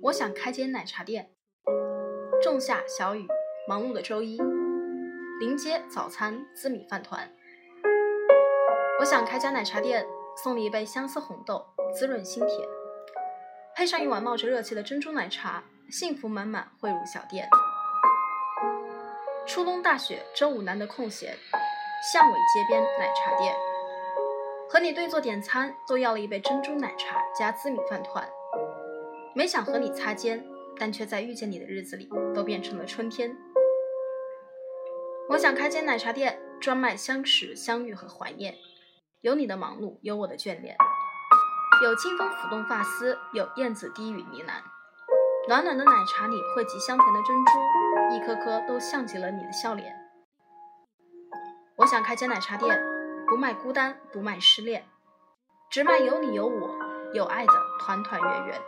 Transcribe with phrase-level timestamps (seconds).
[0.00, 1.30] 我想开间奶茶店。
[2.40, 3.26] 仲夏小雨，
[3.66, 4.38] 忙碌的周一，
[5.40, 7.28] 临街早餐滋米饭团。
[9.00, 12.68] 我想开家奶茶店，送你一杯相思红豆，滋润心田，
[13.74, 17.48] 配上一碗冒着热气的珍珠奶茶，幸福满满汇入小店。
[19.46, 21.36] 初冬大雪，周五难得空闲，
[22.12, 23.52] 巷尾街边奶茶店，
[24.70, 28.28] 和你对坐点餐，都要了一杯珍珠奶茶加滋米饭团。
[29.38, 30.44] 没想和你擦肩，
[30.76, 33.36] 但却在遇见你的日子里都变成了春天。
[35.28, 38.56] 我想开间奶茶店，专卖相识、相遇和怀念。
[39.20, 40.76] 有你的忙碌，有我的眷恋，
[41.84, 44.54] 有清风拂动发丝，有燕子低语呢喃。
[45.46, 49.94] 暖暖的奶茶里汇集香甜的珍珠，一颗颗都像极了你的笑脸。
[51.76, 52.76] 我想开间奶茶店，
[53.28, 54.84] 不卖孤单，不卖失恋，
[55.70, 56.76] 只卖有你有我
[57.14, 58.60] 有爱的团团圆圆。